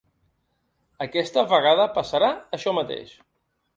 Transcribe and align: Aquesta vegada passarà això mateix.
Aquesta 1.05 1.43
vegada 1.51 1.85
passarà 1.99 2.31
això 2.59 2.75
mateix. 2.79 3.13